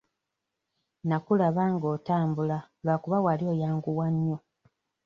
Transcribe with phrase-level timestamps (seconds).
[1.01, 4.37] Nnakulaba nga otambula lwakuba wali oyanguwa nnyo.